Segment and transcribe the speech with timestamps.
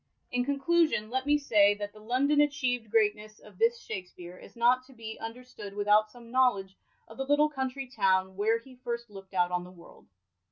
[0.31, 4.83] In conclusion, let me say, that the London achievd greatness of this Shakspere is not
[4.87, 6.75] to be understood without some knowledge
[7.07, 10.07] of the little country town where he first lookt out on the world.